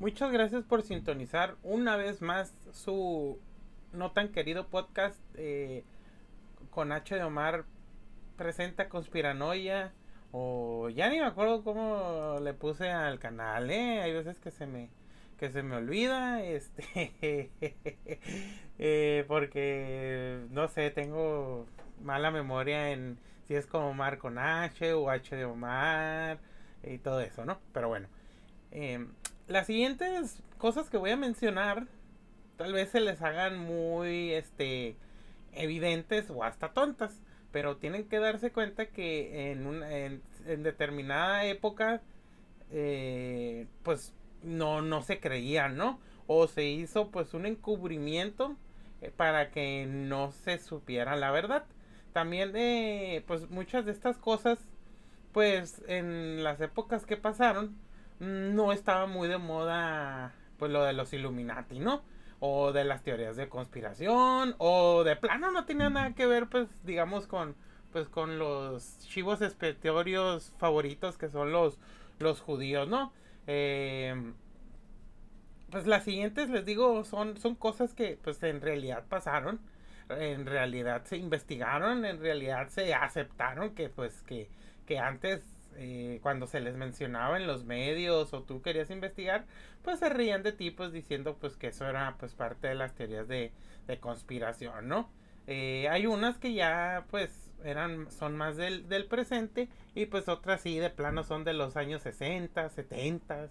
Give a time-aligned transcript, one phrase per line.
[0.00, 3.38] Muchas gracias por sintonizar una vez más su
[3.92, 5.84] no tan querido podcast eh,
[6.70, 7.64] con H de Omar
[8.36, 9.92] presenta conspiranoia
[10.32, 14.02] o ya ni me acuerdo cómo le puse al canal, eh.
[14.02, 14.90] Hay veces que se me
[15.38, 17.50] que se me olvida, este,
[18.78, 21.66] eh, porque no sé, tengo
[22.02, 26.38] mala memoria en si es como Omar con H o H de Omar
[26.82, 27.58] y todo eso, ¿no?
[27.72, 28.08] Pero bueno,
[28.72, 29.06] eh,
[29.48, 31.86] las siguientes cosas que voy a mencionar
[32.56, 34.96] tal vez se les hagan muy este
[35.52, 37.20] evidentes o hasta tontas
[37.52, 42.02] pero tienen que darse cuenta que en una en, determinada época
[42.70, 44.12] eh, pues
[44.42, 48.56] no no se creía no o se hizo pues un encubrimiento
[49.00, 51.64] eh, para que no se supiera la verdad.
[52.12, 54.58] También eh, pues muchas de estas cosas
[55.32, 57.76] pues en las épocas que pasaron
[58.24, 62.02] no estaba muy de moda pues lo de los Illuminati, ¿no?
[62.40, 66.68] O de las teorías de conspiración, o de plano no tenía nada que ver pues
[66.84, 67.56] digamos con
[67.92, 71.78] pues con los chivos expiatorios favoritos que son los
[72.18, 73.12] los judíos, ¿no?
[73.46, 74.32] Eh,
[75.70, 79.60] pues las siguientes les digo son son cosas que pues en realidad pasaron,
[80.08, 84.48] en realidad se investigaron, en realidad se aceptaron que pues que
[84.86, 89.46] que antes eh, cuando se les mencionaba en los medios o tú querías investigar,
[89.82, 92.94] pues se reían de ti pues diciendo pues que eso era pues parte de las
[92.94, 93.52] teorías de,
[93.86, 95.10] de conspiración, ¿no?
[95.46, 100.62] Eh, hay unas que ya pues eran son más del, del, presente y pues otras
[100.62, 103.48] sí de plano son de los años 60, 70.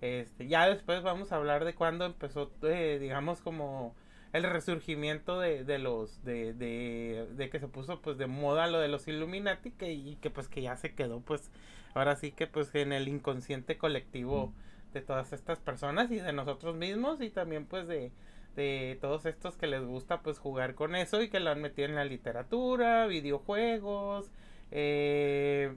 [0.00, 3.94] Este, ya después vamos a hablar de cuando empezó eh, digamos como
[4.32, 8.78] el resurgimiento de, de los de, de, de, que se puso pues de moda lo
[8.78, 11.50] de los Illuminati que, y que pues que ya se quedó pues
[11.94, 14.52] ahora sí que pues en el inconsciente colectivo
[14.94, 18.12] de todas estas personas y de nosotros mismos y también pues de,
[18.56, 21.88] de todos estos que les gusta pues jugar con eso y que lo han metido
[21.88, 24.30] en la literatura, videojuegos,
[24.70, 25.74] eh,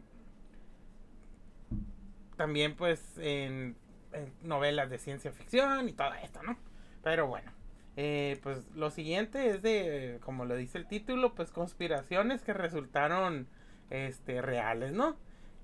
[2.36, 3.76] también pues en,
[4.14, 6.58] en novelas de ciencia ficción y todo esto, ¿no?
[7.04, 7.55] Pero bueno.
[7.98, 13.48] Eh, pues lo siguiente es de, como lo dice el título, pues conspiraciones que resultaron
[13.90, 15.16] este, reales, ¿no?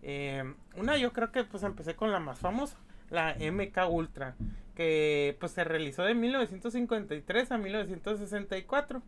[0.02, 0.44] Eh,
[0.78, 2.78] una yo creo que pues empecé con la más famosa,
[3.10, 4.36] la MK Ultra,
[4.76, 9.02] que pues se realizó de 1953 a 1964.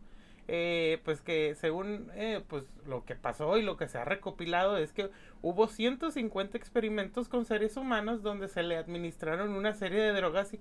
[0.46, 2.10] Eh, pues que según
[2.48, 5.08] pues lo que pasó y lo que se ha recopilado es que
[5.40, 10.52] hubo 150 experimentos con seres humanos donde se le administraron una serie de drogas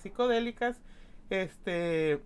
[0.00, 0.80] psicodélicas
[1.30, 2.20] este.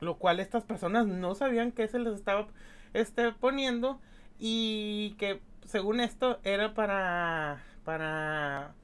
[0.00, 2.48] Lo cual estas personas no sabían que se les estaba
[2.94, 4.00] este, poniendo.
[4.38, 7.62] Y que según esto era para.
[7.84, 8.74] para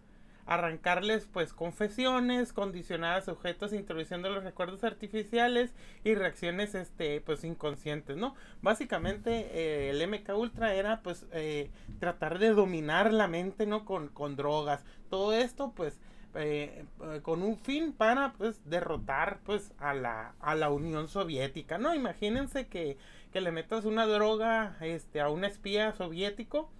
[0.46, 5.74] arrancarles pues confesiones condicionadas objetos introduciendo los recuerdos artificiales
[6.04, 12.38] y reacciones este pues inconscientes no básicamente eh, el MK Ultra era pues eh, tratar
[12.38, 15.98] de dominar la mente no con, con drogas todo esto pues
[16.36, 21.78] eh, eh, con un fin para pues derrotar pues a la, a la Unión Soviética,
[21.78, 21.94] ¿no?
[21.94, 22.98] Imagínense que,
[23.32, 26.70] que le metas una droga este, a un espía soviético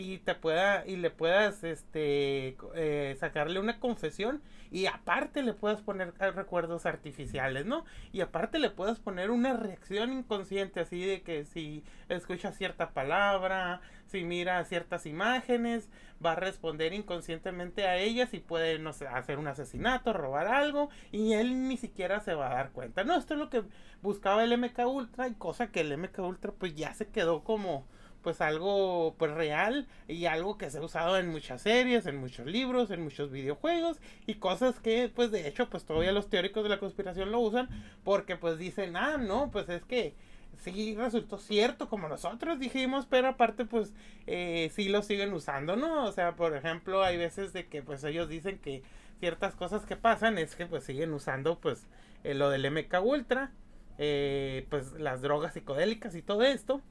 [0.00, 4.40] y te pueda y le puedas este eh, sacarle una confesión
[4.70, 10.12] y aparte le puedas poner recuerdos artificiales no y aparte le puedas poner una reacción
[10.12, 15.90] inconsciente así de que si escucha cierta palabra si mira ciertas imágenes
[16.24, 20.88] va a responder inconscientemente a ellas y puede no sé hacer un asesinato robar algo
[21.12, 23.64] y él ni siquiera se va a dar cuenta no esto es lo que
[24.00, 27.86] buscaba el MK Ultra y cosa que el MK Ultra pues ya se quedó como
[28.22, 32.46] pues algo pues real y algo que se ha usado en muchas series, en muchos
[32.46, 36.68] libros, en muchos videojuegos y cosas que pues de hecho pues todavía los teóricos de
[36.68, 37.68] la conspiración lo usan
[38.04, 40.14] porque pues dicen, ah, no, pues es que
[40.58, 43.92] sí resultó cierto como nosotros dijimos, pero aparte pues
[44.26, 46.04] eh, sí lo siguen usando, ¿no?
[46.04, 48.82] O sea, por ejemplo, hay veces de que pues ellos dicen que
[49.18, 51.86] ciertas cosas que pasan es que pues siguen usando pues
[52.24, 53.52] eh, lo del MK Ultra,
[53.98, 56.82] eh, pues las drogas psicodélicas y todo esto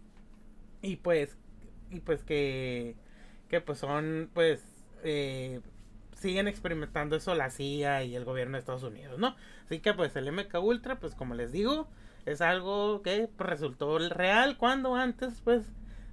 [0.81, 1.37] y pues
[1.89, 2.95] y pues que
[3.49, 4.63] que pues son pues
[5.03, 5.61] eh,
[6.15, 9.35] siguen experimentando eso la CIA y el gobierno de Estados Unidos no
[9.65, 11.87] así que pues el MK Ultra pues como les digo
[12.25, 15.65] es algo que pues, resultó real cuando antes pues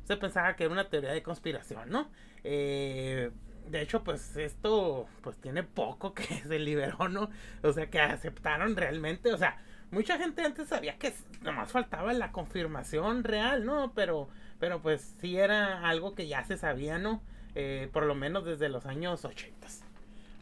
[0.05, 2.09] se pensaba que era una teoría de conspiración no
[2.45, 3.31] eh,
[3.69, 7.29] de hecho pues esto pues tiene poco que se liberó no
[7.62, 9.59] o sea que aceptaron realmente o sea
[9.91, 11.12] mucha gente antes sabía que
[11.43, 14.29] nomás faltaba la confirmación real no pero
[14.59, 17.23] pero pues sí era algo que ya se sabía, ¿no?
[17.55, 19.67] Eh, por lo menos desde los años 80.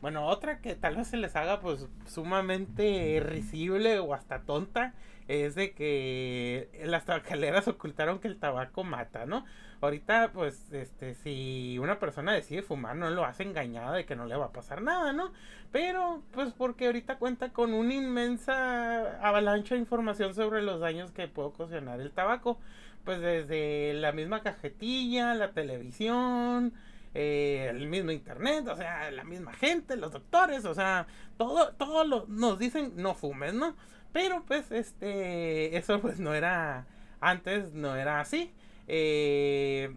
[0.00, 4.92] Bueno, otra que tal vez se les haga pues sumamente risible o hasta tonta
[5.28, 9.44] es de que las tabacaleras ocultaron que el tabaco mata, ¿no?
[9.80, 14.24] Ahorita, pues, este, si una persona decide fumar, no lo hace engañada de que no
[14.26, 15.32] le va a pasar nada, ¿no?
[15.72, 21.28] Pero, pues, porque ahorita cuenta con una inmensa avalancha de información sobre los daños que
[21.28, 22.58] puede ocasionar el tabaco.
[23.04, 26.72] Pues desde la misma cajetilla, la televisión,
[27.12, 31.06] eh, el mismo internet, o sea, la misma gente, los doctores, o sea,
[31.36, 33.76] todo, todo lo, nos dicen no fumes, ¿no?
[34.14, 36.86] Pero pues este, eso pues no era,
[37.20, 38.54] antes no era así.
[38.86, 39.92] Eh,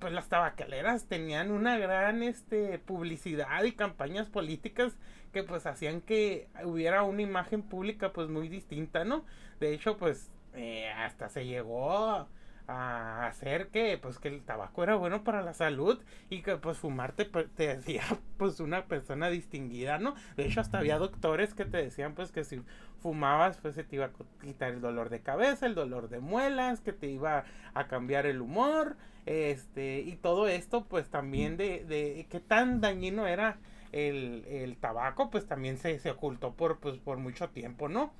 [0.00, 4.96] pues las tabacaleras tenían una gran este, publicidad y campañas políticas
[5.32, 9.24] que pues hacían que hubiera una imagen pública pues muy distinta, ¿no?
[9.60, 12.26] De hecho pues eh, hasta se llegó
[12.68, 15.98] a hacer que pues que el tabaco era bueno para la salud
[16.28, 18.02] y que pues fumarte te, decía
[18.36, 20.14] pues una persona distinguida, ¿no?
[20.36, 22.60] De hecho hasta había doctores que te decían pues que si
[23.00, 24.10] fumabas pues se te iba a
[24.42, 28.42] quitar el dolor de cabeza, el dolor de muelas, que te iba a cambiar el
[28.42, 33.58] humor, este y todo esto pues también de, de qué tan dañino era
[33.92, 38.12] el, el tabaco pues también se, se ocultó por pues por mucho tiempo, ¿no?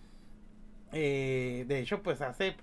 [0.93, 2.57] Eh, de hecho pues hace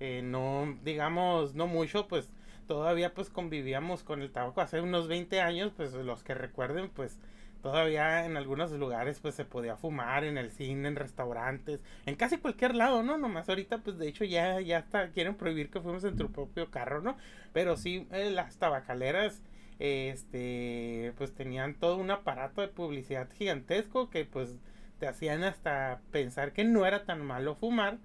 [0.00, 2.30] eh, no, digamos, no mucho, pues
[2.66, 7.18] todavía pues convivíamos con el tabaco hace unos 20 años, pues los que recuerden, pues
[7.62, 12.38] todavía en algunos lugares pues se podía fumar en el cine, en restaurantes, en casi
[12.38, 13.18] cualquier lado, ¿no?
[13.18, 16.70] Nomás ahorita pues de hecho ya, ya hasta quieren prohibir que fuimos en tu propio
[16.70, 17.16] carro, ¿no?
[17.52, 19.42] Pero sí, eh, las tabacaleras,
[19.78, 24.56] este, pues tenían todo un aparato de publicidad gigantesco que pues
[24.98, 27.98] te hacían hasta pensar que no era tan malo fumar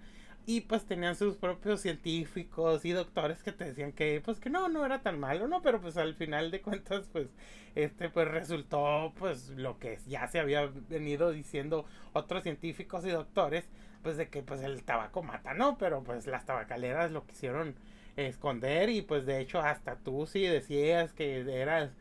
[0.46, 4.70] y pues tenían sus propios científicos y doctores que te decían que pues que no
[4.70, 7.28] no era tan malo no pero pues al final de cuentas pues
[7.76, 13.66] este pues resultó pues lo que ya se había venido diciendo otros científicos y doctores
[14.04, 17.76] pues de que pues el tabaco mata no pero pues las tabacaleras lo quisieron
[18.18, 21.92] esconder y pues de hecho hasta tú sí decías que eras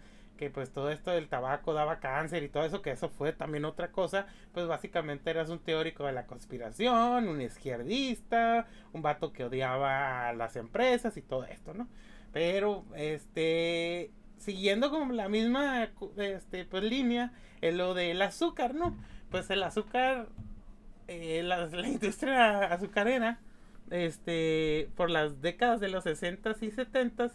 [0.40, 3.66] que pues todo esto del tabaco daba cáncer y todo eso, que eso fue también
[3.66, 9.44] otra cosa, pues básicamente eras un teórico de la conspiración, un izquierdista, un vato que
[9.44, 11.88] odiaba a las empresas y todo esto, ¿no?
[12.32, 18.96] Pero, este, siguiendo con la misma, este, pues línea, en lo del azúcar, ¿no?
[19.30, 20.28] Pues el azúcar,
[21.06, 23.40] eh, la, la industria azucarera,
[23.90, 27.30] este, por las décadas de los 60 y 70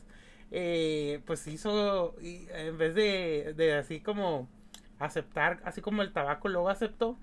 [0.58, 4.48] eh, pues hizo, en vez de, de así como
[5.00, 7.18] aceptar, así como el tabaco luego aceptó,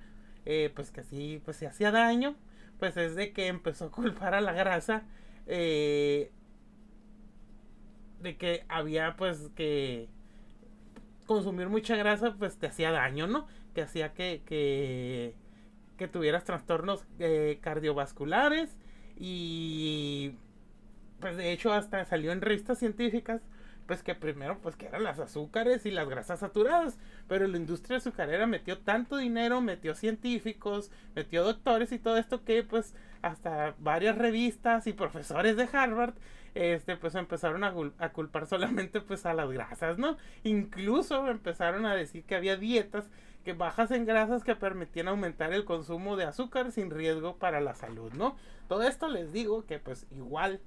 [0.45, 2.37] eh, pues que así pues se hacía daño,
[2.79, 5.05] pues es de que empezó a culpar a la grasa
[5.47, 6.31] eh,
[8.21, 10.11] de que había pues que
[11.25, 13.47] consumir mucha grasa pues te hacía daño, ¿no?
[13.75, 15.35] Que hacía que, que,
[15.97, 17.07] que tuvieras trastornos
[17.63, 18.77] cardiovasculares
[19.17, 20.35] y
[21.23, 23.41] pues de hecho hasta salió en revistas científicas,
[23.87, 26.99] pues que primero pues que eran las azúcares y las grasas saturadas,
[27.29, 32.65] pero la industria azucarera metió tanto dinero, metió científicos, metió doctores y todo esto que
[32.65, 36.15] pues hasta varias revistas y profesores de Harvard
[36.55, 37.73] este pues empezaron a,
[38.13, 40.19] culpar solamente pues a las grasas, ¿no?
[40.43, 43.09] Incluso empezaron a decir que había dietas
[43.45, 47.75] que bajas en grasas que permitían aumentar el consumo de azúcar sin riesgo para la
[47.75, 48.37] salud, ¿no?
[48.69, 50.61] Todo esto les digo que pues igual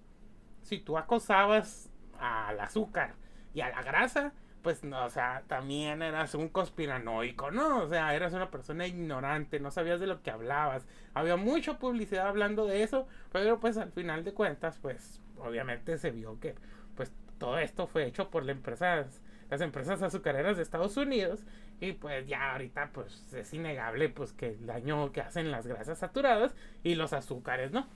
[0.66, 3.14] si tú acosabas al azúcar
[3.54, 7.84] y a la grasa, pues no, o sea, también eras un conspiranoico, ¿no?
[7.84, 10.88] O sea, eras una persona ignorante, no sabías de lo que hablabas.
[11.14, 16.10] Había mucha publicidad hablando de eso, pero pues al final de cuentas, pues obviamente se
[16.10, 16.56] vio que
[16.96, 21.46] pues todo esto fue hecho por las empresas, las empresas azucareras de Estados Unidos
[21.80, 26.00] y pues ya ahorita pues es innegable pues que el daño que hacen las grasas
[26.00, 27.88] saturadas y los azúcares, ¿no?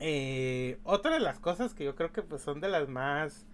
[0.00, 3.46] Eh, otra de las cosas que yo creo que pues son de las más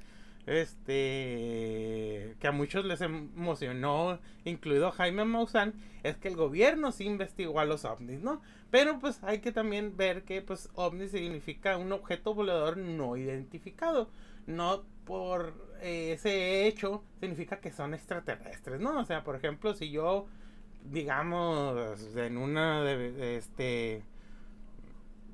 [0.46, 5.74] este que a muchos les emocionó, incluido Jaime Maussan,
[6.04, 8.40] es que el gobierno sí investigó a los ovnis, ¿no?
[8.70, 14.08] Pero pues hay que también ver que pues ovni significa un objeto volador no identificado,
[14.46, 19.00] no por eh, ese hecho significa que son extraterrestres, ¿no?
[19.00, 20.26] O sea, por ejemplo, si yo
[20.84, 24.04] digamos en una de este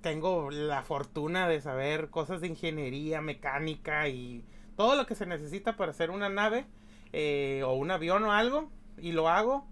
[0.03, 4.45] tengo la fortuna de saber cosas de ingeniería, mecánica y
[4.77, 6.67] todo lo que se necesita para hacer una nave
[7.13, 9.67] eh, o un avión o algo y lo hago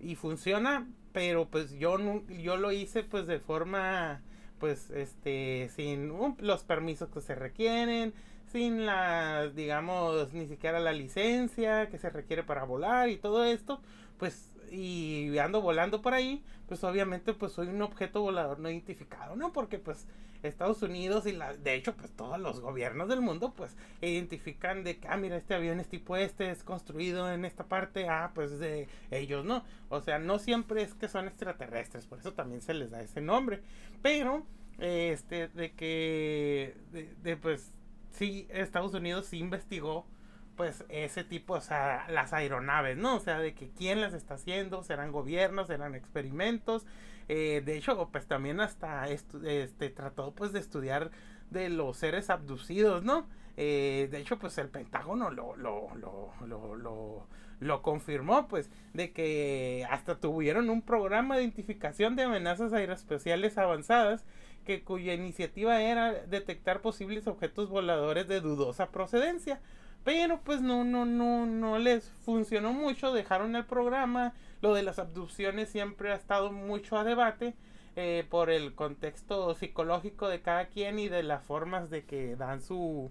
[0.00, 1.98] y funciona, pero pues yo
[2.28, 4.22] yo lo hice pues de forma
[4.58, 8.14] pues este sin los permisos que se requieren,
[8.46, 13.80] sin la digamos ni siquiera la licencia que se requiere para volar y todo esto,
[14.18, 19.36] pues y ando volando por ahí, pues obviamente pues soy un objeto volador no identificado,
[19.36, 19.52] ¿no?
[19.52, 20.06] Porque pues
[20.42, 24.98] Estados Unidos y la, de hecho pues todos los gobiernos del mundo pues identifican de
[24.98, 28.58] que, ah, mira, este avión es tipo este, es construido en esta parte, ah, pues
[28.58, 29.64] de ellos, ¿no?
[29.90, 33.20] O sea, no siempre es que son extraterrestres, por eso también se les da ese
[33.20, 33.60] nombre,
[34.00, 34.46] pero,
[34.78, 37.72] este, de que, de, de pues,
[38.10, 40.06] sí, Estados Unidos sí investigó
[40.56, 43.16] pues ese tipo, o sea, las aeronaves, ¿no?
[43.16, 46.86] O sea, de que quién las está haciendo, serán gobiernos, serán experimentos.
[47.28, 51.10] Eh, de hecho, pues también hasta este trató pues de estudiar
[51.50, 53.26] de los seres abducidos, ¿no?
[53.56, 57.26] Eh, de hecho, pues el Pentágono lo, lo, lo, lo, lo,
[57.60, 64.24] lo confirmó, pues, de que hasta tuvieron un programa de identificación de amenazas aeroespaciales avanzadas
[64.64, 69.60] que cuya iniciativa era detectar posibles objetos voladores de dudosa procedencia.
[70.04, 74.32] Pero pues no, no, no, no les funcionó mucho, dejaron el programa.
[74.60, 77.54] Lo de las abducciones siempre ha estado mucho a debate
[77.94, 82.62] eh, por el contexto psicológico de cada quien y de las formas de que dan
[82.62, 83.10] su,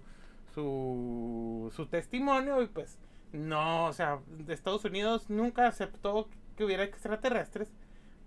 [0.54, 2.62] su, su testimonio.
[2.62, 2.98] Y pues
[3.32, 7.72] no, o sea, Estados Unidos nunca aceptó que hubiera extraterrestres,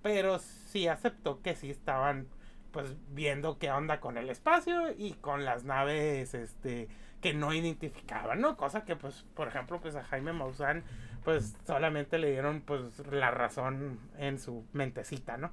[0.01, 2.27] pero sí aceptó que sí estaban
[2.71, 6.89] pues viendo qué onda con el espacio y con las naves este
[7.25, 8.55] que no identificaban, ¿no?
[8.55, 10.83] Cosa que pues por ejemplo pues a Jaime Maussan
[11.23, 15.51] pues solamente le dieron pues la razón en su mentecita, ¿no?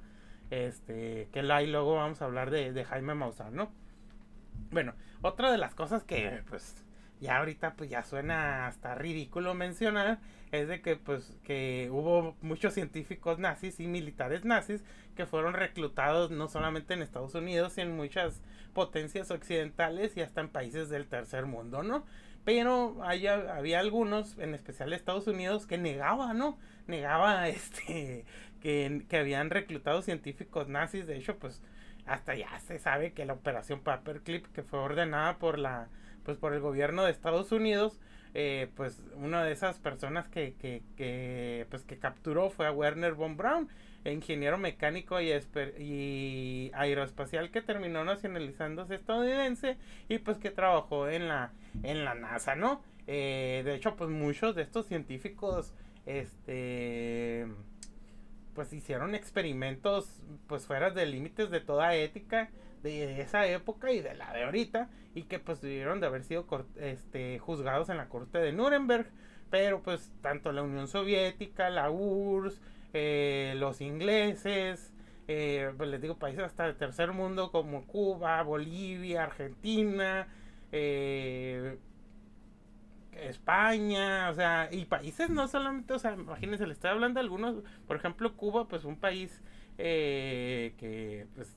[0.51, 3.71] Este, que luego vamos a hablar de, de Jaime Maussan, ¿no?
[4.69, 6.85] Bueno, otra de las cosas que pues
[7.19, 10.19] ya ahorita pues ya suena hasta ridículo mencionar
[10.51, 14.83] es de que pues que hubo muchos científicos nazis y militares nazis
[15.15, 18.41] que fueron reclutados no solamente en Estados Unidos, sino en muchas
[18.73, 22.05] potencias occidentales y hasta en países del tercer mundo, ¿no?
[22.45, 26.57] Pero había algunos, en especial Estados Unidos, que negaban, ¿no?
[26.87, 28.25] Negaba este
[28.61, 31.61] que, que habían reclutado científicos nazis, de hecho pues
[32.05, 35.87] hasta ya se sabe que la operación Paperclip que fue ordenada por la
[36.23, 37.99] pues por el gobierno de Estados Unidos,
[38.33, 43.13] eh, pues una de esas personas que, que, que, pues que capturó fue a Werner
[43.13, 43.69] von Braun,
[44.05, 45.31] ingeniero mecánico y,
[45.79, 49.77] y aeroespacial que terminó nacionalizándose estadounidense
[50.09, 51.51] y pues que trabajó en la,
[51.83, 52.83] en la NASA, ¿no?
[53.07, 55.73] Eh, de hecho, pues muchos de estos científicos,
[56.05, 57.47] este,
[58.53, 62.49] pues hicieron experimentos pues fuera de límites de toda ética
[62.83, 66.45] de esa época y de la de ahorita y que pues tuvieron de haber sido
[66.75, 69.07] este, juzgados en la corte de Nuremberg
[69.49, 72.61] pero pues tanto la Unión Soviética la URSS
[72.93, 74.93] eh, los ingleses
[75.27, 80.27] eh, pues les digo países hasta el tercer mundo como Cuba Bolivia Argentina
[80.71, 81.77] eh,
[83.13, 87.63] España, o sea, y países no solamente, o sea, imagínense, le estoy hablando de algunos,
[87.85, 89.39] por ejemplo, Cuba, pues un país
[89.77, 91.55] que pues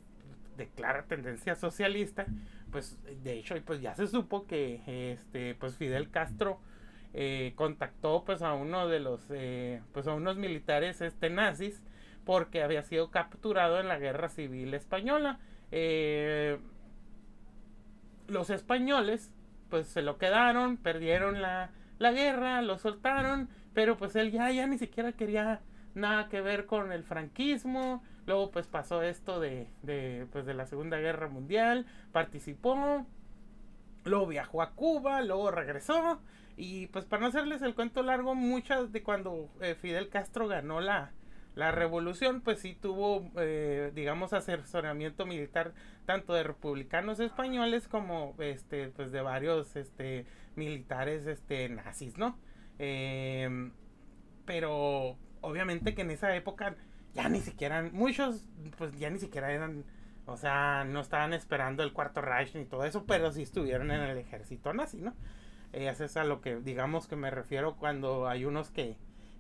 [0.57, 2.27] declara tendencia socialista,
[2.71, 6.61] pues de hecho pues ya se supo que este pues Fidel Castro
[7.15, 11.83] eh, contactó pues a uno de los eh, pues a unos militares este nazis
[12.25, 15.39] porque había sido capturado en la guerra civil española.
[15.71, 16.59] Eh,
[18.29, 19.33] los españoles
[19.71, 24.67] pues se lo quedaron perdieron la, la guerra lo soltaron pero pues él ya ya
[24.67, 25.61] ni siquiera quería
[25.95, 30.67] nada que ver con el franquismo Luego pues pasó esto de, de, pues, de la
[30.67, 33.07] Segunda Guerra Mundial, participó,
[34.05, 36.21] luego viajó a Cuba, luego regresó
[36.57, 40.81] y pues para no hacerles el cuento largo, muchas de cuando eh, Fidel Castro ganó
[40.81, 41.13] la,
[41.55, 45.75] la revolución, pues sí tuvo, eh, digamos, asesoramiento militar
[46.07, 52.39] tanto de republicanos españoles como, este, pues de varios, este, militares, este, nazis, ¿no?
[52.79, 53.73] Em,
[54.45, 56.77] pero obviamente que en esa época
[57.17, 58.47] ya ni siquiera, muchos,
[58.79, 59.85] pues ya ni siquiera eran,
[60.27, 64.03] o sea, no estaban esperando el cuarto Reich ni todo eso, pero sí estuvieron en
[64.03, 65.15] el ejército nazi, ¿no?
[65.73, 68.97] Eh, es a lo que, digamos, que me refiero cuando hay unos que,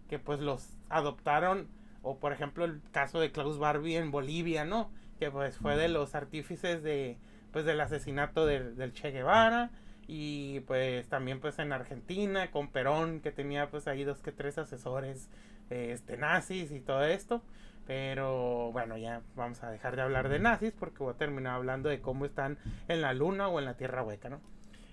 [0.09, 1.68] que pues los adoptaron,
[2.02, 4.90] o por ejemplo el caso de Klaus Barbie en Bolivia, ¿no?
[5.18, 7.18] Que pues fue de los artífices de,
[7.52, 9.71] pues del asesinato del Che Guevara,
[10.06, 14.56] y pues también pues en Argentina con Perón que tenía pues ahí dos que tres
[14.56, 15.28] asesores
[15.68, 17.42] este nazis y todo esto
[17.87, 21.88] pero bueno ya vamos a dejar de hablar de nazis porque voy a terminar hablando
[21.88, 24.40] de cómo están en la luna o en la tierra hueca no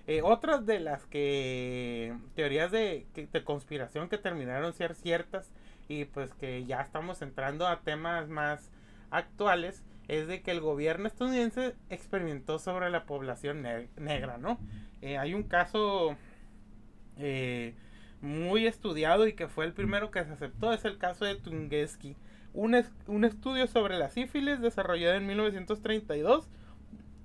[0.06, 3.06] eh, otras de las que teorías de,
[3.44, 5.50] conspiración que terminaron ser ciertas
[5.88, 8.70] y pues que ya estamos entrando a temas más
[9.10, 13.62] actuales es de que el gobierno estadounidense experimentó sobre la población
[13.96, 14.58] negra, ¿no?
[15.00, 16.16] Eh, hay un caso
[17.16, 17.74] eh,
[18.20, 22.14] muy estudiado y que fue el primero que se aceptó es el caso de Tungesky.
[22.54, 22.76] Un,
[23.24, 26.48] estudio sobre la sífilis desarrollado en 1932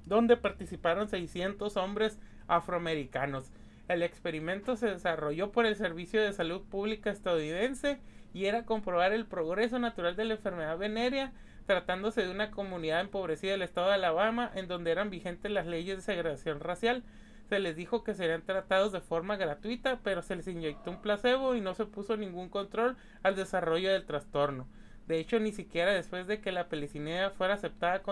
[0.07, 3.51] donde participaron 600 hombres afroamericanos.
[3.88, 8.00] El experimento se desarrolló por el Servicio de Salud Pública estadounidense
[8.33, 11.31] y era comprobar el progreso natural de la enfermedad venérea,
[11.67, 15.98] tratándose de una comunidad empobrecida del estado de Alabama, en donde eran vigentes las leyes
[15.98, 17.03] de segregación racial.
[17.50, 21.53] Se les dijo que serían tratados de forma gratuita, pero se les inyectó un placebo
[21.53, 24.67] y no se puso ningún control al desarrollo del trastorno.
[25.10, 28.04] De hecho, ni siquiera después de que la pelicinea fuera aceptada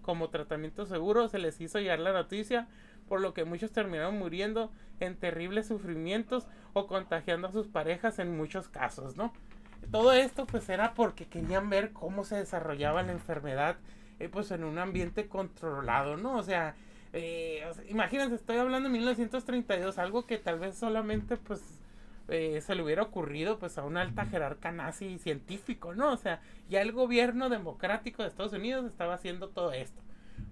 [0.00, 2.68] como tratamiento seguro, se les hizo llegar la noticia,
[3.06, 8.34] por lo que muchos terminaron muriendo en terribles sufrimientos o contagiando a sus parejas en
[8.34, 9.34] muchos casos, ¿no?
[9.90, 13.76] Todo esto pues era porque querían ver cómo se desarrollaba la enfermedad
[14.18, 16.34] eh, pues en un ambiente controlado, ¿no?
[16.38, 16.74] O sea,
[17.12, 21.77] eh, imagínense, estoy hablando de 1932, algo que tal vez solamente pues
[22.28, 26.12] eh, se le hubiera ocurrido pues a un alta jerarca nazi científico, ¿no?
[26.12, 30.02] O sea, ya el gobierno democrático de Estados Unidos estaba haciendo todo esto.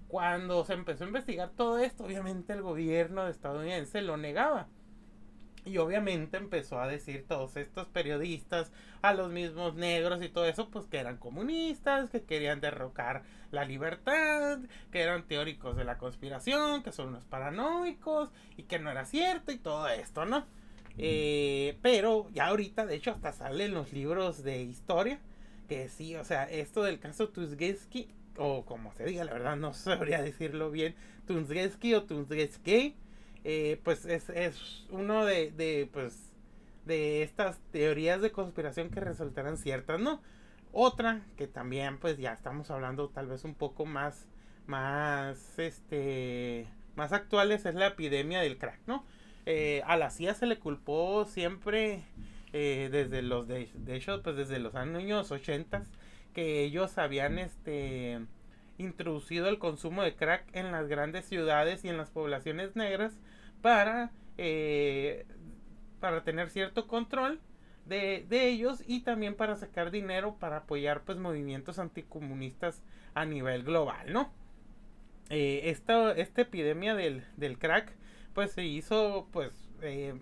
[0.07, 4.67] Cuando se empezó a investigar todo esto, obviamente el gobierno estadounidense lo negaba.
[5.65, 10.69] Y obviamente empezó a decir todos estos periodistas, a los mismos negros y todo eso,
[10.69, 14.59] pues que eran comunistas, que querían derrocar la libertad,
[14.91, 19.51] que eran teóricos de la conspiración, que son unos paranoicos y que no era cierto
[19.51, 20.45] y todo esto, ¿no?
[20.97, 25.19] Eh, pero ya ahorita, de hecho, hasta salen los libros de historia.
[25.67, 29.73] Que sí, o sea, esto del caso Tuzgesky, o como se diga, la verdad no
[29.73, 32.95] sabría decirlo bien, Tuzgesky o Tuzgesky,
[33.43, 36.31] eh, pues es, es uno de, de, pues,
[36.85, 40.21] de estas teorías de conspiración que resultarán ciertas, ¿no?
[40.71, 44.27] Otra que también, pues ya estamos hablando tal vez un poco más,
[44.67, 49.05] más, este, más actuales es la epidemia del crack, ¿no?
[49.49, 52.03] Eh, a la CIA se le culpó siempre
[52.51, 53.69] eh, desde los de,
[54.21, 55.85] pues desde los años 80
[56.33, 58.19] que ellos habían este
[58.77, 63.21] introducido el consumo de crack en las grandes ciudades y en las poblaciones negras
[63.61, 65.25] para eh,
[66.01, 67.39] para tener cierto control
[67.85, 74.11] de, ellos y también para sacar dinero para apoyar pues movimientos anticomunistas a nivel global
[74.11, 74.29] no
[75.29, 77.95] esta, esta epidemia del, del crack
[78.37, 80.13] pues se hizo pues eh,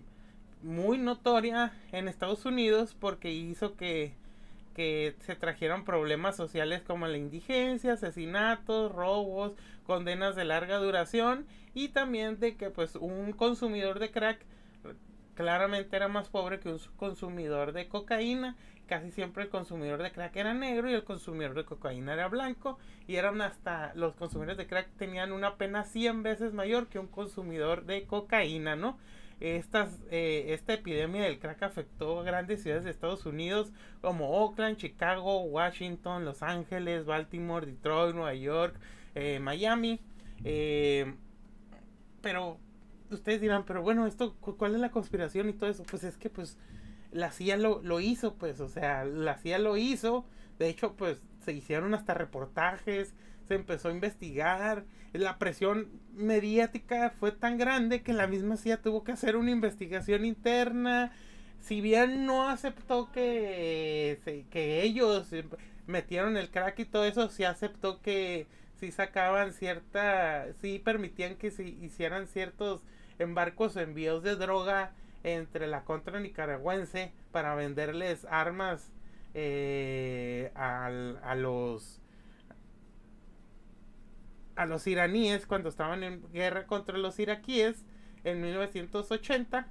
[0.62, 4.14] muy notoria en Estados Unidos porque hizo que,
[4.74, 9.52] que se trajeran problemas sociales como la indigencia, asesinatos, robos,
[9.84, 14.40] condenas de larga duración y también de que pues un consumidor de crack
[15.36, 18.56] claramente era más pobre que un consumidor de cocaína.
[18.88, 22.78] Casi siempre el consumidor de crack era negro y el consumidor de cocaína era blanco.
[23.06, 27.06] Y eran hasta los consumidores de crack tenían una pena 100 veces mayor que un
[27.06, 28.98] consumidor de cocaína, ¿no?
[29.38, 33.70] Estas, eh, esta epidemia del crack afectó a grandes ciudades de Estados Unidos
[34.00, 38.74] como Oakland, Chicago, Washington, Los Ángeles, Baltimore, Detroit, Nueva York,
[39.14, 40.00] eh, Miami.
[40.44, 41.14] Eh,
[42.22, 42.58] pero
[43.10, 45.84] ustedes dirán, pero bueno, esto, ¿cuál es la conspiración y todo eso?
[45.84, 46.58] Pues es que pues
[47.12, 50.26] la CIA lo, lo hizo, pues, o sea, la CIA lo hizo.
[50.58, 53.14] De hecho, pues se hicieron hasta reportajes,
[53.46, 54.84] se empezó a investigar.
[55.12, 60.24] La presión mediática fue tan grande que la misma CIA tuvo que hacer una investigación
[60.24, 61.12] interna.
[61.60, 65.30] Si bien no aceptó que, que ellos
[65.86, 71.50] metieron el crack y todo eso, sí aceptó que si sacaban cierta, sí permitían que
[71.50, 72.82] se hicieran ciertos
[73.18, 74.92] embarcos o envíos de droga
[75.24, 78.92] entre la contra nicaragüense para venderles armas
[79.34, 82.00] eh, a los
[84.54, 87.84] a los iraníes cuando estaban en guerra contra los iraquíes
[88.24, 89.68] en 1980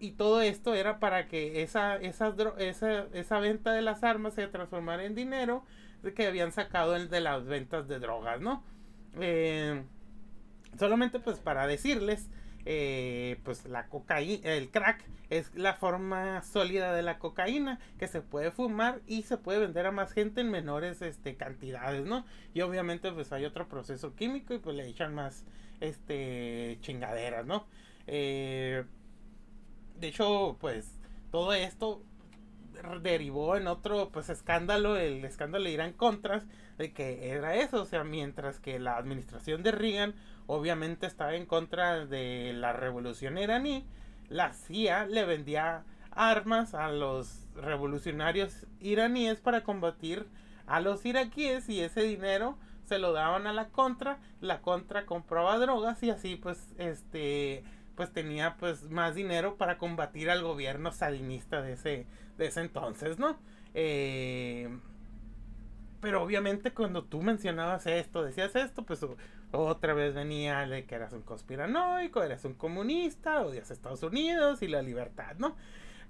[0.00, 4.46] y todo esto era para que esa, esa, esa, esa venta de las armas se
[4.48, 5.62] transformara en dinero
[6.16, 8.64] que habían sacado de las ventas de drogas, ¿no?
[9.20, 9.84] Eh,
[10.78, 12.28] solamente pues para decirles,
[12.66, 18.20] eh, pues la cocaína, el crack es la forma sólida de la cocaína que se
[18.20, 22.26] puede fumar y se puede vender a más gente en menores este, cantidades, ¿no?
[22.52, 25.44] Y obviamente pues hay otro proceso químico y pues le echan más
[25.80, 27.66] este chingaderas, ¿no?
[28.06, 28.84] Eh,
[29.98, 30.98] de hecho, pues
[31.30, 32.02] todo esto
[33.02, 36.44] derivó en otro pues escándalo, el escándalo de Irán Contras,
[36.78, 40.14] de que era eso, o sea, mientras que la administración de Reagan
[40.50, 43.86] obviamente estaba en contra de la revolución iraní,
[44.28, 50.26] la CIA le vendía armas a los revolucionarios iraníes para combatir
[50.66, 55.56] a los iraquíes y ese dinero se lo daban a la contra, la contra compraba
[55.58, 57.62] drogas y así pues este
[57.94, 62.06] pues tenía pues más dinero para combatir al gobierno sadinista de ese,
[62.38, 63.38] de ese entonces, ¿no?
[63.74, 64.68] Eh,
[66.00, 69.04] pero obviamente cuando tú mencionabas esto, decías esto, pues
[69.52, 74.68] otra vez venía de que eras un conspiranoico, eras un comunista, odias Estados Unidos y
[74.68, 75.56] la libertad, ¿no?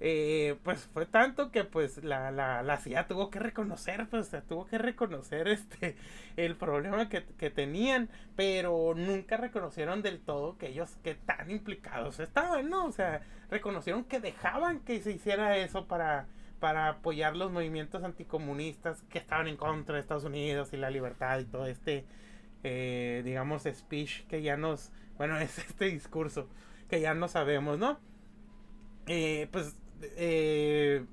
[0.03, 4.65] Eh, pues fue tanto que pues la, la, la CIA tuvo que reconocer, pues tuvo
[4.65, 5.95] que reconocer este
[6.37, 12.19] el problema que, que, tenían, pero nunca reconocieron del todo que ellos que tan implicados
[12.19, 12.85] estaban, ¿no?
[12.85, 16.25] O sea, reconocieron que dejaban que se hiciera eso para,
[16.59, 21.37] para apoyar los movimientos anticomunistas que estaban en contra de Estados Unidos y la libertad
[21.39, 22.05] y todo este,
[22.63, 26.47] eh, digamos, speech que ya nos, bueno, es este discurso
[26.89, 27.99] que ya no sabemos, ¿no?
[29.07, 29.75] Eh, pues
[30.17, 31.05] eh,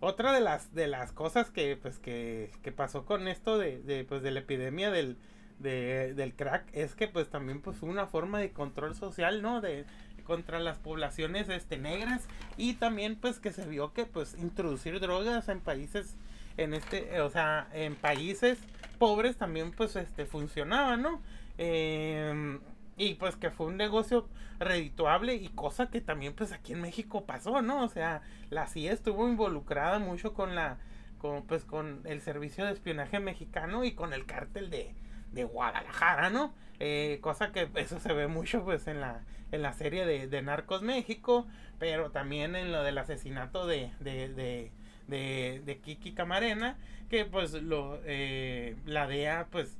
[0.00, 4.04] otra de las de las cosas que pues que, que pasó con esto de, de,
[4.04, 5.16] pues de la epidemia del
[5.58, 9.86] del crack es que pues también pues una forma de control social no de
[10.22, 15.48] contra las poblaciones este negras y también pues que se vio que pues introducir drogas
[15.48, 16.16] en países
[16.58, 18.58] en este o sea en países
[18.98, 21.20] pobres también pues este funcionaba no
[21.58, 22.58] eh,
[22.96, 27.24] y pues que fue un negocio redituable y cosa que también pues aquí en México
[27.24, 27.84] pasó, ¿no?
[27.84, 30.78] O sea, la CIA estuvo involucrada mucho con la
[31.18, 34.94] con pues con el servicio de espionaje mexicano y con el cártel de,
[35.32, 36.52] de Guadalajara, ¿no?
[36.80, 40.42] Eh, cosa que eso se ve mucho pues en la en la serie de, de
[40.42, 41.46] Narcos México,
[41.78, 44.70] pero también en lo del asesinato de, de, de,
[45.08, 46.76] de, de Kiki Camarena,
[47.08, 49.78] que pues lo eh, la DEA pues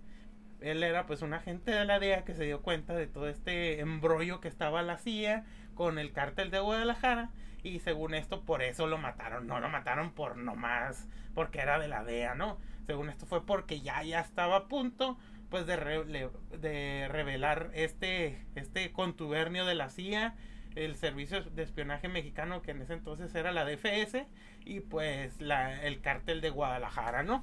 [0.61, 3.81] él era pues un agente de la DEA que se dio cuenta de todo este
[3.81, 7.31] embrollo que estaba la CIA con el cártel de Guadalajara
[7.63, 11.89] y según esto por eso lo mataron, no lo mataron por nomás porque era de
[11.89, 12.59] la DEA, ¿no?
[12.87, 15.19] Según esto fue porque ya ya estaba a punto
[15.51, 20.35] pues de, de revelar este este contubernio de la CIA,
[20.75, 24.27] el servicio de espionaje mexicano que en ese entonces era la DFS
[24.69, 27.43] y pues la el cártel de Guadalajara, ¿no?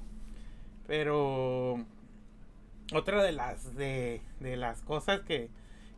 [0.86, 1.84] Pero
[2.94, 5.50] otra de las de, de las cosas que,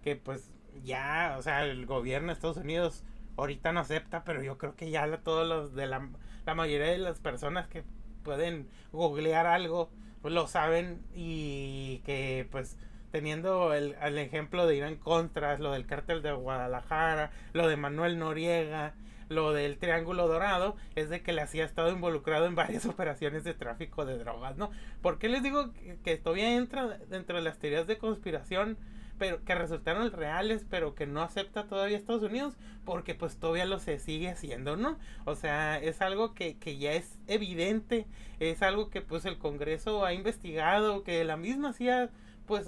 [0.03, 0.51] que pues
[0.85, 3.05] ya, o sea, el gobierno de Estados Unidos
[3.37, 6.09] ahorita no acepta, pero yo creo que ya todos los de la,
[6.47, 7.85] la mayoría de las personas que
[8.25, 9.91] pueden googlear algo,
[10.23, 12.79] pues lo saben y que pues
[13.13, 18.19] teniendo el, el ejemplo de Irán Contras, lo del cártel de Guadalajara, lo de Manuel
[18.19, 18.95] Noriega,
[19.29, 23.45] lo del Triángulo Dorado es de que la CIA ha estado involucrado en varias operaciones
[23.45, 24.71] de tráfico de drogas, ¿no?
[25.03, 25.73] ¿Por qué les digo
[26.05, 28.79] que, todavía entra dentro de las teorías de conspiración?
[29.19, 33.81] pero que resultaron reales, pero que no acepta todavía Estados Unidos, porque pues todavía lo
[33.81, 34.97] se sigue haciendo, ¿no?
[35.25, 38.07] O sea, es algo que, que ya es evidente,
[38.39, 42.11] es algo que pues el Congreso ha investigado, que la misma CIA
[42.49, 42.67] pues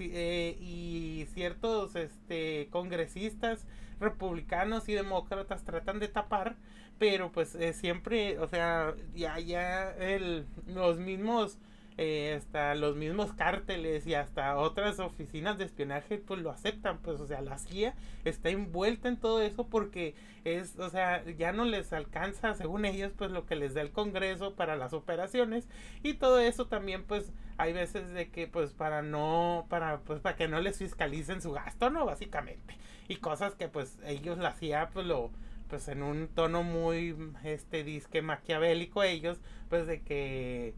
[0.00, 3.66] eh, y ciertos este congresistas
[4.02, 6.56] republicanos y demócratas tratan de tapar,
[6.98, 11.58] pero pues eh, siempre, o sea, ya, ya el, los mismos,
[11.98, 17.20] eh, hasta los mismos cárteles y hasta otras oficinas de espionaje pues lo aceptan, pues
[17.20, 21.64] o sea, la CIA está envuelta en todo eso porque es, o sea, ya no
[21.64, 25.68] les alcanza, según ellos, pues lo que les da el Congreso para las operaciones.
[26.02, 30.36] Y todo eso también pues hay veces de que pues para no para pues para
[30.36, 32.76] que no les fiscalicen su gasto no básicamente.
[33.08, 35.30] Y cosas que pues ellos la hacía pues lo
[35.68, 40.74] pues en un tono muy este disque maquiavélico ellos pues de que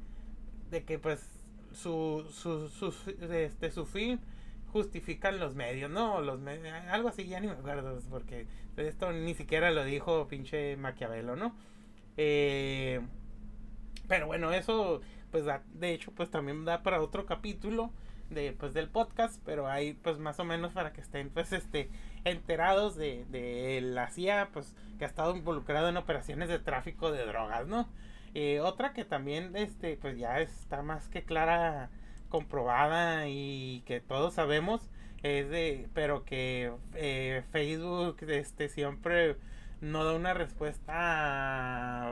[0.75, 1.21] de que pues
[1.73, 2.93] su su, su
[3.33, 4.21] este su fin
[4.73, 6.21] justifican los medios, ¿no?
[6.21, 6.41] Los
[6.91, 11.55] algo así, ya ni me acuerdo, porque esto ni siquiera lo dijo pinche Maquiavelo, ¿no?
[12.17, 13.01] Eh,
[14.09, 17.91] pero bueno, eso pues de hecho pues también da para otro capítulo
[18.31, 21.91] de pues del podcast pero ahí pues más o menos para que estén pues este
[22.25, 27.27] enterados de, de la CIA pues que ha estado involucrado en operaciones de tráfico de
[27.27, 27.89] drogas no
[28.35, 31.91] eh, otra que también este pues ya está más que clara
[32.29, 34.91] comprobada y que todos sabemos
[35.23, 39.37] es de pero que eh, Facebook este siempre
[39.81, 42.11] no da una respuesta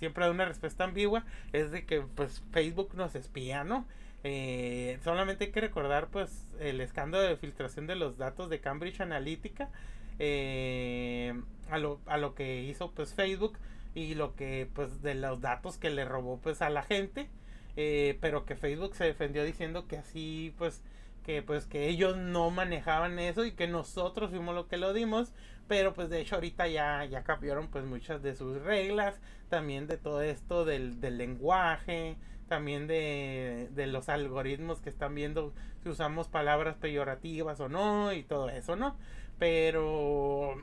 [0.00, 3.86] siempre da una respuesta ambigua, es de que pues Facebook nos espía, ¿no?
[4.24, 9.00] Eh, solamente hay que recordar pues el escándalo de filtración de los datos de Cambridge
[9.00, 9.70] Analytica
[10.18, 13.56] eh, a, lo, a lo que hizo pues Facebook
[13.94, 17.28] y lo que pues de los datos que le robó pues a la gente
[17.76, 20.82] eh, pero que Facebook se defendió diciendo que así pues
[21.24, 25.32] que pues que ellos no manejaban eso y que nosotros fuimos lo que lo dimos
[25.68, 29.96] pero pues de hecho ahorita ya ya cambiaron pues muchas de sus reglas también de
[29.96, 32.16] todo esto del, del lenguaje
[32.48, 35.52] también de, de, los algoritmos que están viendo
[35.84, 38.96] si usamos palabras peyorativas o no y todo eso no
[39.38, 40.56] Pero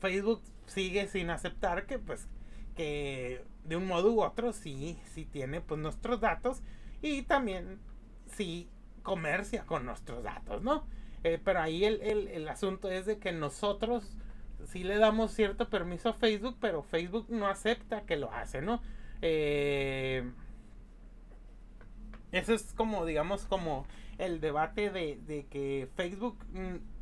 [0.00, 2.28] Facebook sigue sin aceptar que pues
[2.76, 6.62] que de un modo u otro sí, sí tiene pues nuestros datos
[7.02, 7.80] y también
[8.26, 8.70] sí
[9.02, 10.86] comercia con nuestros datos, ¿no?
[11.24, 14.16] Eh, pero ahí el, el, el, asunto es de que nosotros
[14.66, 18.80] sí le damos cierto permiso a Facebook, pero Facebook no acepta que lo hace, ¿no?
[19.22, 20.30] Eh,
[22.30, 23.86] eso es como, digamos, como
[24.18, 26.38] el debate de, de que Facebook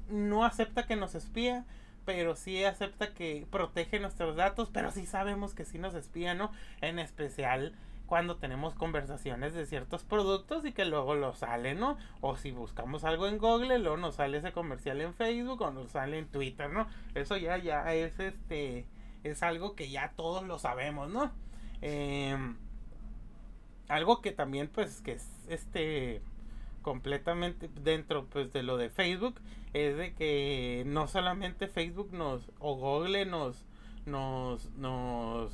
[0.08, 1.66] no acepta que nos espía,
[2.06, 6.50] pero sí acepta que protege nuestros datos, pero sí sabemos que sí nos espía, ¿no?
[6.80, 7.74] En especial
[8.06, 11.98] cuando tenemos conversaciones de ciertos productos y que luego lo sale, ¿no?
[12.20, 15.90] O si buscamos algo en Google, luego nos sale ese comercial en Facebook o nos
[15.90, 16.86] sale en Twitter, ¿no?
[17.14, 18.86] Eso ya, ya es este,
[19.24, 21.32] es algo que ya todos lo sabemos, ¿no?
[21.82, 22.56] Em,
[23.88, 26.22] algo que también, pues, que es este
[26.86, 29.40] completamente dentro pues de lo de Facebook
[29.72, 33.64] es de que no solamente Facebook nos o Google nos
[34.04, 35.52] nos nos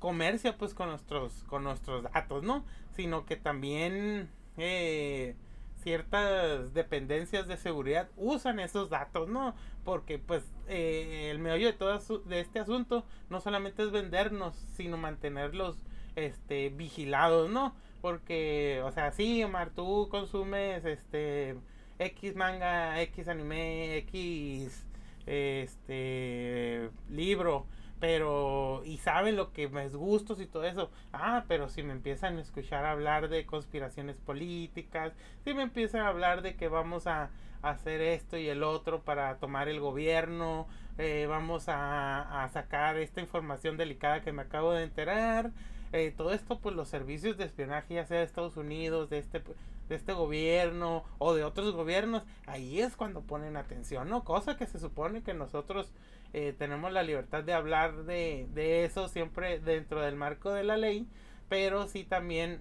[0.00, 2.62] comercia pues con nuestros con nuestros datos no
[2.94, 5.34] sino que también eh,
[5.82, 11.98] ciertas dependencias de seguridad usan esos datos no porque pues eh, el meollo de todo
[12.26, 15.78] de este asunto no solamente es vendernos sino mantenerlos
[16.16, 17.74] este vigilados no
[18.04, 21.56] porque o sea sí Omar tú consumes este
[21.98, 24.84] X manga X anime X
[25.24, 27.64] este libro
[28.00, 30.90] pero y saben lo que me gustos y todo eso.
[31.14, 36.08] Ah, pero si me empiezan a escuchar hablar de conspiraciones políticas, si me empiezan a
[36.08, 37.30] hablar de que vamos a,
[37.62, 43.22] hacer esto y el otro para tomar el gobierno, eh, vamos a, a, sacar esta
[43.22, 45.50] información delicada que me acabo de enterar,
[45.94, 49.40] eh, todo esto pues los servicios de espionaje ya sea de Estados Unidos, de este
[49.88, 54.24] de este gobierno o de otros gobiernos, ahí es cuando ponen atención, ¿no?
[54.24, 55.92] Cosa que se supone que nosotros
[56.32, 60.76] eh, tenemos la libertad de hablar de, de eso siempre dentro del marco de la
[60.76, 61.06] ley,
[61.48, 62.60] pero sí también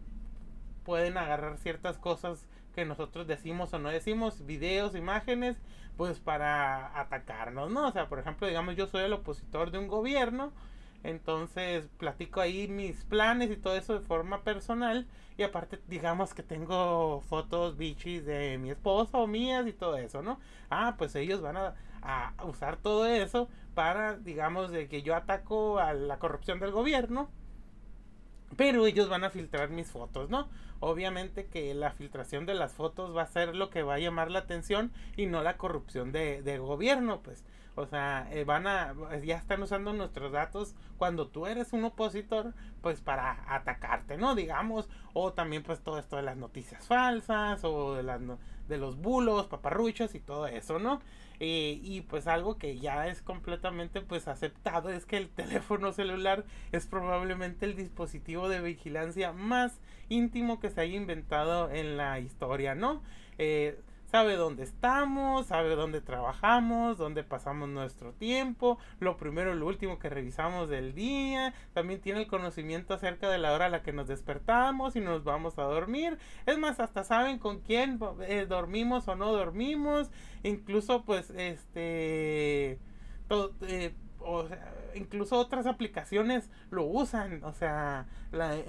[0.84, 5.58] pueden agarrar ciertas cosas que nosotros decimos o no decimos, videos, imágenes,
[5.98, 7.88] pues para atacarnos, ¿no?
[7.88, 10.52] O sea, por ejemplo, digamos, yo soy el opositor de un gobierno,
[11.04, 16.44] entonces platico ahí mis planes y todo eso de forma personal, y aparte, digamos que
[16.44, 20.39] tengo fotos bichis de mi esposa o mías y todo eso, ¿no?
[20.70, 25.80] Ah, pues ellos van a, a usar todo eso para, digamos, de que yo ataco
[25.80, 27.30] a la corrupción del gobierno,
[28.56, 30.48] pero ellos van a filtrar mis fotos, ¿no?
[30.80, 34.30] Obviamente que la filtración de las fotos va a ser lo que va a llamar
[34.30, 37.44] la atención y no la corrupción de, de gobierno, pues.
[37.76, 42.54] O sea, eh, van a, ya están usando nuestros datos cuando tú eres un opositor,
[42.82, 44.36] pues para atacarte, ¿no?
[44.36, 48.22] Digamos, o también pues todo esto de las noticias falsas o de, las,
[48.68, 51.02] de los bulos, paparruchos y todo eso, ¿no?
[51.40, 56.46] Eh, y pues algo que ya es completamente pues aceptado es que el teléfono celular
[56.72, 62.76] es probablemente el dispositivo de vigilancia más íntimo que se haya inventado en la historia,
[62.76, 63.02] ¿no?
[63.40, 63.80] Eh,
[64.13, 69.97] sabe dónde estamos, sabe dónde trabajamos, dónde pasamos nuestro tiempo, lo primero y lo último
[69.97, 73.91] que revisamos del día, también tiene el conocimiento acerca de la hora a la que
[73.91, 79.08] nos despertamos y nos vamos a dormir, es más, hasta saben con quién eh, dormimos
[79.08, 80.12] o no dormimos,
[80.43, 82.78] incluso pues este...
[83.62, 83.95] Eh,
[84.26, 84.47] o
[84.95, 88.06] incluso otras aplicaciones lo usan, o sea,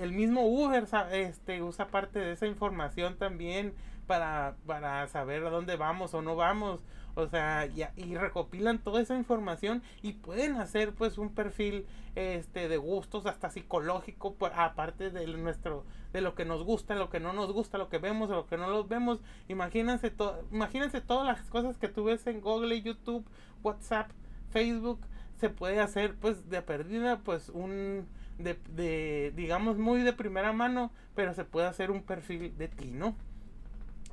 [0.00, 3.74] el mismo Uber este, usa parte de esa información también
[4.06, 6.80] para, para saber a dónde vamos o no vamos.
[7.16, 11.86] O sea, y, y recopilan toda esa información y pueden hacer pues un perfil
[12.16, 17.10] este de gustos hasta psicológico pues, aparte de nuestro de lo que nos gusta, lo
[17.10, 19.20] que no nos gusta, lo que vemos, lo que no los vemos.
[19.48, 23.26] Imagínense todo, imagínense todas las cosas que tú ves en Google, YouTube,
[23.62, 24.10] WhatsApp,
[24.50, 25.00] Facebook,
[25.36, 28.06] se puede hacer pues de perdida pues un
[28.38, 32.92] de, de digamos muy de primera mano, pero se puede hacer un perfil de ti,
[32.92, 33.16] ¿no?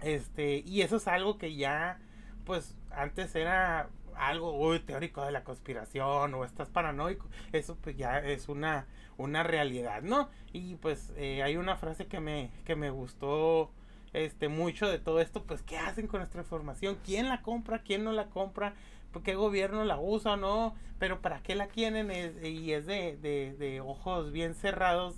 [0.01, 1.99] Este, y eso es algo que ya,
[2.45, 7.27] pues, antes era algo uy, teórico de la conspiración o estás paranoico.
[7.51, 8.85] Eso pues ya es una,
[9.17, 10.29] una realidad, ¿no?
[10.53, 13.71] Y pues eh, hay una frase que me, que me gustó
[14.13, 16.97] este mucho de todo esto, pues ¿qué hacen con nuestra información?
[17.05, 17.79] ¿Quién la compra?
[17.79, 18.73] ¿Quién no la compra?
[19.11, 20.75] ¿Por qué gobierno la usa o no?
[20.99, 22.11] Pero ¿para qué la quieren?
[22.43, 25.15] y es de, de, de, ojos bien cerrados,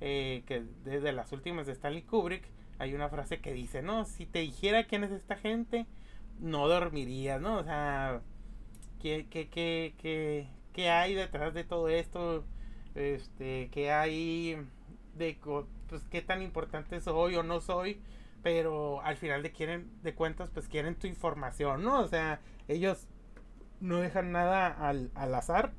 [0.00, 2.44] eh, que desde las últimas de Stanley Kubrick,
[2.78, 5.86] hay una frase que dice, no, si te dijera quién es esta gente,
[6.40, 7.58] no dormirías, ¿no?
[7.58, 8.22] O sea,
[9.00, 12.44] ¿qué, qué, qué, qué, qué hay detrás de todo esto?
[12.94, 14.56] Este, ¿qué hay
[15.16, 15.38] de,
[15.88, 18.00] pues, qué tan importante soy o no soy?
[18.44, 22.00] pero al final de quieren de cuentas pues quieren tu información, ¿no?
[22.00, 23.08] O sea, ellos
[23.80, 25.72] no dejan nada al, al azar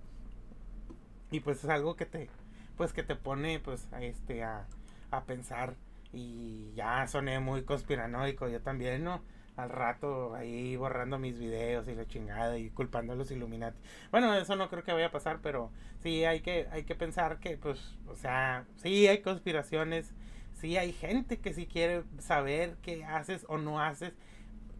[1.29, 2.27] y pues es algo que te
[2.75, 4.65] pues que te pone pues a este a,
[5.11, 5.75] a pensar
[6.15, 9.21] y ya soné muy conspiranoico yo también, ¿no?
[9.57, 13.79] Al rato ahí borrando mis videos y la chingada y culpando a los Illuminati.
[14.11, 17.39] Bueno, eso no creo que vaya a pasar, pero sí hay que hay que pensar
[17.39, 20.13] que pues o sea, sí hay conspiraciones,
[20.53, 24.13] sí hay gente que sí quiere saber qué haces o no haces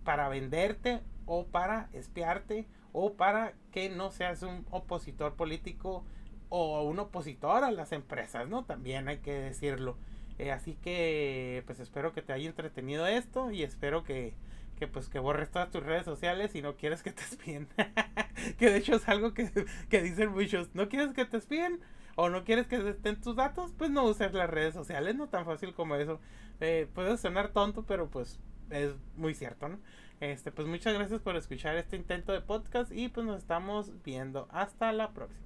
[0.04, 6.06] para venderte o para espiarte o para que no seas un opositor político
[6.50, 8.64] o un opositor a las empresas, ¿no?
[8.66, 9.98] También hay que decirlo.
[10.38, 14.34] Eh, así que pues espero que te haya entretenido esto y espero que,
[14.78, 17.68] que pues que borres todas tus redes sociales si no quieres que te espíen.
[18.58, 19.50] que de hecho es algo que,
[19.90, 21.80] que dicen muchos, no quieres que te espíen
[22.16, 25.46] o no quieres que estén tus datos, pues no uses las redes sociales, no tan
[25.46, 26.20] fácil como eso.
[26.62, 29.80] Eh, puede sonar tonto, pero pues es muy cierto, ¿no?
[30.22, 34.48] Este, pues muchas gracias por escuchar este intento de podcast y pues nos estamos viendo
[34.50, 35.46] hasta la próxima.